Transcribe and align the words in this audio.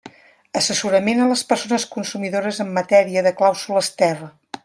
Assessorament 0.59 1.21
a 1.25 1.27
les 1.31 1.43
persones 1.51 1.85
consumidores 1.91 2.63
en 2.67 2.73
matèria 2.79 3.25
de 3.29 3.35
clàusules 3.43 3.93
terra. 4.03 4.31